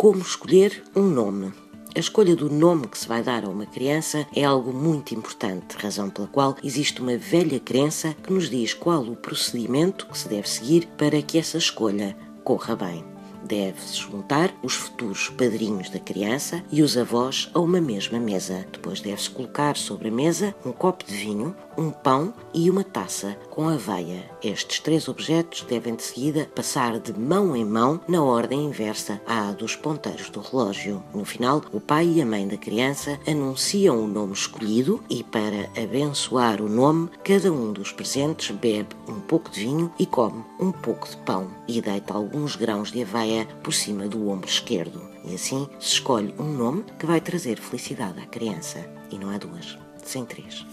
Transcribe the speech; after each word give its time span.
como 0.00 0.22
escolher 0.22 0.82
um 0.96 1.02
nome. 1.02 1.52
A 1.94 2.00
escolha 2.00 2.34
do 2.34 2.48
nome 2.48 2.88
que 2.88 2.96
se 2.96 3.06
vai 3.06 3.22
dar 3.22 3.44
a 3.44 3.50
uma 3.50 3.66
criança 3.66 4.26
é 4.34 4.42
algo 4.42 4.72
muito 4.72 5.14
importante, 5.14 5.76
razão 5.76 6.08
pela 6.08 6.26
qual 6.26 6.56
existe 6.64 7.02
uma 7.02 7.18
velha 7.18 7.60
crença 7.60 8.16
que 8.22 8.32
nos 8.32 8.48
diz 8.48 8.72
qual 8.72 9.02
o 9.02 9.14
procedimento 9.14 10.06
que 10.06 10.16
se 10.16 10.26
deve 10.26 10.48
seguir 10.48 10.88
para 10.96 11.20
que 11.20 11.36
essa 11.36 11.58
escolha 11.58 12.16
corra 12.42 12.74
bem 12.74 13.04
deve-se 13.50 13.96
juntar 13.96 14.54
os 14.62 14.74
futuros 14.74 15.28
padrinhos 15.28 15.90
da 15.90 15.98
criança 15.98 16.62
e 16.70 16.82
os 16.82 16.96
avós 16.96 17.50
a 17.52 17.58
uma 17.58 17.80
mesma 17.80 18.20
mesa. 18.20 18.64
Depois 18.70 19.00
deve-se 19.00 19.28
colocar 19.28 19.76
sobre 19.76 20.08
a 20.08 20.12
mesa 20.12 20.54
um 20.64 20.70
copo 20.70 21.04
de 21.04 21.14
vinho, 21.14 21.56
um 21.80 21.90
pão 21.90 22.34
e 22.52 22.68
uma 22.68 22.84
taça 22.84 23.38
com 23.48 23.66
aveia. 23.66 24.30
Estes 24.44 24.80
três 24.80 25.08
objetos 25.08 25.62
devem 25.62 25.94
de 25.94 26.02
seguida 26.02 26.46
passar 26.54 27.00
de 27.00 27.18
mão 27.18 27.56
em 27.56 27.64
mão 27.64 27.98
na 28.06 28.22
ordem 28.22 28.66
inversa 28.66 29.18
à 29.26 29.50
dos 29.52 29.74
ponteiros 29.74 30.28
do 30.28 30.40
relógio. 30.40 31.02
No 31.14 31.24
final, 31.24 31.62
o 31.72 31.80
pai 31.80 32.06
e 32.06 32.20
a 32.20 32.26
mãe 32.26 32.46
da 32.46 32.58
criança 32.58 33.18
anunciam 33.26 33.98
o 33.98 34.06
nome 34.06 34.34
escolhido 34.34 35.02
e, 35.08 35.24
para 35.24 35.70
abençoar 35.82 36.60
o 36.60 36.68
nome, 36.68 37.08
cada 37.24 37.50
um 37.50 37.72
dos 37.72 37.92
presentes 37.92 38.50
bebe 38.50 38.94
um 39.08 39.20
pouco 39.20 39.50
de 39.50 39.60
vinho 39.60 39.90
e 39.98 40.04
come 40.04 40.44
um 40.60 40.70
pouco 40.70 41.08
de 41.08 41.16
pão 41.18 41.50
e 41.66 41.80
deita 41.80 42.12
alguns 42.12 42.56
grãos 42.56 42.92
de 42.92 43.02
aveia 43.02 43.46
por 43.62 43.72
cima 43.72 44.06
do 44.06 44.28
ombro 44.28 44.50
esquerdo. 44.50 45.00
E 45.24 45.34
assim 45.34 45.66
se 45.78 45.94
escolhe 45.94 46.34
um 46.38 46.52
nome 46.52 46.84
que 46.98 47.06
vai 47.06 47.22
trazer 47.22 47.58
felicidade 47.58 48.20
à 48.20 48.26
criança. 48.26 48.86
E 49.10 49.18
não 49.18 49.30
há 49.30 49.38
duas, 49.38 49.78
sem 50.04 50.26
três. 50.26 50.66